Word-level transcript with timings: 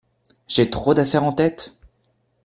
J'ai 0.47 0.71
trop 0.71 0.95
d'affaires 0.95 1.23
en 1.23 1.31
tête! 1.31 1.75